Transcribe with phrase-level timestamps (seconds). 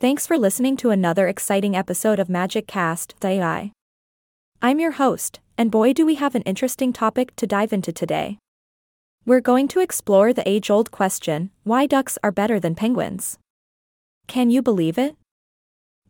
[0.00, 3.72] Thanks for listening to another exciting episode of Magic Cast, AI.
[4.62, 8.38] I'm your host, and boy, do we have an interesting topic to dive into today.
[9.26, 13.40] We're going to explore the age old question why ducks are better than penguins.
[14.28, 15.16] Can you believe it?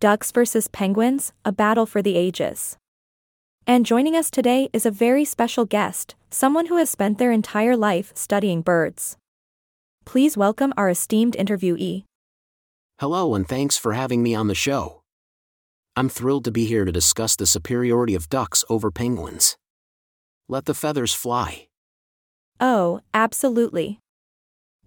[0.00, 2.76] Ducks versus penguins, a battle for the ages.
[3.66, 7.74] And joining us today is a very special guest, someone who has spent their entire
[7.74, 9.16] life studying birds.
[10.04, 12.04] Please welcome our esteemed interviewee.
[13.00, 15.02] Hello, and thanks for having me on the show.
[15.94, 19.56] I'm thrilled to be here to discuss the superiority of ducks over penguins.
[20.48, 21.68] Let the feathers fly.
[22.58, 24.00] Oh, absolutely.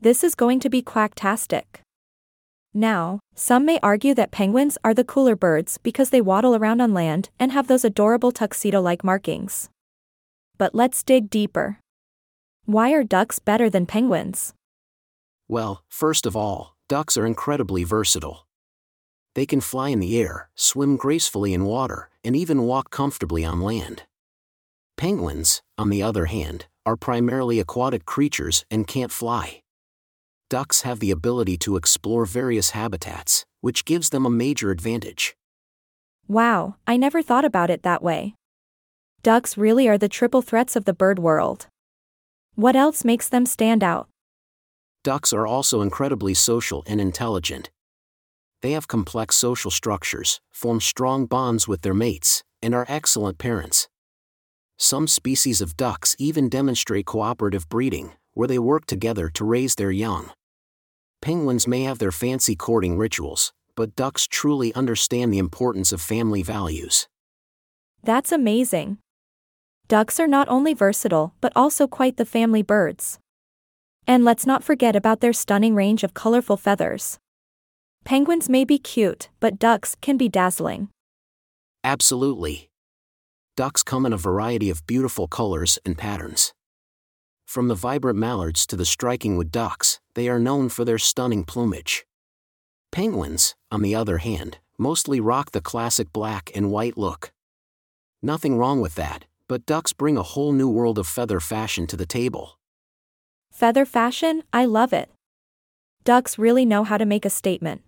[0.01, 1.83] This is going to be quacktastic.
[2.73, 6.93] Now, some may argue that penguins are the cooler birds because they waddle around on
[6.93, 9.69] land and have those adorable tuxedo like markings.
[10.57, 11.79] But let's dig deeper.
[12.65, 14.53] Why are ducks better than penguins?
[15.47, 18.45] Well, first of all, ducks are incredibly versatile.
[19.33, 23.61] They can fly in the air, swim gracefully in water, and even walk comfortably on
[23.61, 24.03] land.
[24.97, 29.61] Penguins, on the other hand, are primarily aquatic creatures and can't fly.
[30.49, 35.37] Ducks have the ability to explore various habitats, which gives them a major advantage.
[36.27, 38.35] Wow, I never thought about it that way.
[39.23, 41.67] Ducks really are the triple threats of the bird world.
[42.55, 44.10] What else makes them stand out?
[45.03, 47.71] Ducks are also incredibly social and intelligent.
[48.61, 53.89] They have complex social structures, form strong bonds with their mates, and are excellent parents.
[54.77, 59.91] Some species of ducks even demonstrate cooperative breeding, where they work together to raise their
[59.91, 60.31] young.
[61.21, 66.43] Penguins may have their fancy courting rituals, but ducks truly understand the importance of family
[66.43, 67.07] values.
[68.03, 68.97] That's amazing.
[69.87, 73.20] Ducks are not only versatile but also quite the family birds.
[74.07, 77.19] And let's not forget about their stunning range of colorful feathers.
[78.03, 80.89] Penguins may be cute, but ducks can be dazzling.
[81.83, 82.69] Absolutely.
[83.55, 86.53] Ducks come in a variety of beautiful colors and patterns.
[87.45, 91.43] From the vibrant mallards to the striking wood ducks, they are known for their stunning
[91.43, 92.05] plumage.
[92.91, 97.31] Penguins, on the other hand, mostly rock the classic black and white look.
[98.21, 101.97] Nothing wrong with that, but ducks bring a whole new world of feather fashion to
[101.97, 102.57] the table.
[103.51, 105.09] Feather fashion, I love it.
[106.03, 107.83] Ducks really know how to make a statement.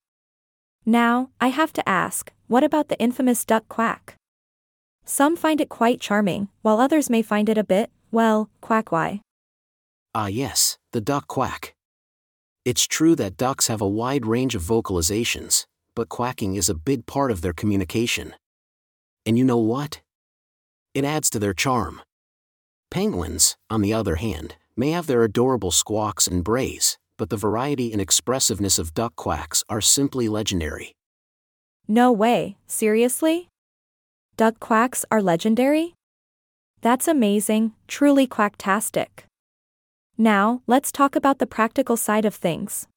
[0.85, 4.16] Now, I have to ask what about the infamous duck quack?
[5.06, 9.22] Some find it quite charming, while others may find it a bit, well, quack why.
[10.13, 11.73] Ah, yes, the duck quack.
[12.66, 15.66] It's true that ducks have a wide range of vocalizations,
[15.96, 18.35] but quacking is a big part of their communication.
[19.25, 20.02] And you know what?
[20.94, 22.02] It adds to their charm.
[22.91, 27.91] Penguins, on the other hand, may have their adorable squawks and brays, but the variety
[27.91, 30.94] and expressiveness of duck quacks are simply legendary.
[31.88, 33.50] No way, seriously?
[34.38, 35.95] Duck quacks are legendary?
[36.81, 39.25] That's amazing, truly quacktastic.
[40.17, 42.88] Now, let's talk about the practical side of things.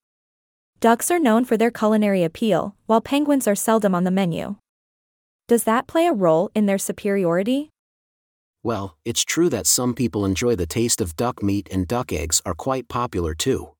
[0.80, 4.56] Ducks are known for their culinary appeal, while penguins are seldom on the menu.
[5.48, 7.70] Does that play a role in their superiority?
[8.66, 12.42] Well, it's true that some people enjoy the taste of duck meat and duck eggs
[12.44, 13.74] are quite popular too.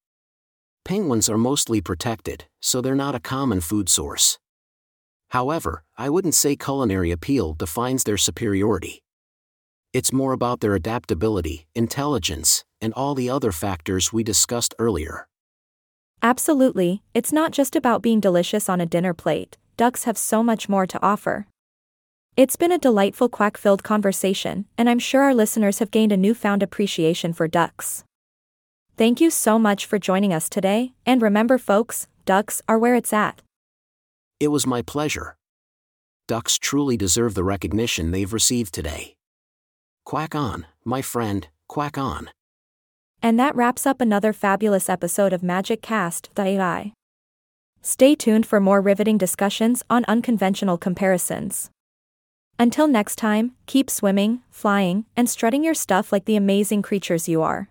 [0.84, 4.38] Penguins are mostly protected, so they're not a common food source.
[5.30, 9.02] However, I wouldn't say culinary appeal defines their superiority.
[9.92, 15.26] It's more about their adaptability, intelligence, and all the other factors we discussed earlier.
[16.22, 20.68] Absolutely, it's not just about being delicious on a dinner plate, ducks have so much
[20.68, 21.48] more to offer.
[22.36, 26.18] It's been a delightful quack filled conversation, and I'm sure our listeners have gained a
[26.18, 28.04] newfound appreciation for ducks.
[28.98, 33.14] Thank you so much for joining us today, and remember, folks, ducks are where it's
[33.14, 33.40] at.
[34.38, 35.38] It was my pleasure.
[36.28, 39.14] Ducks truly deserve the recognition they've received today.
[40.04, 42.28] Quack on, my friend, quack on.
[43.22, 46.92] And that wraps up another fabulous episode of Magic Cast, the AI.
[47.80, 51.70] Stay tuned for more riveting discussions on unconventional comparisons.
[52.58, 57.42] Until next time, keep swimming, flying, and strutting your stuff like the amazing creatures you
[57.42, 57.68] are.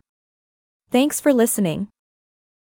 [0.91, 1.87] Thanks for listening.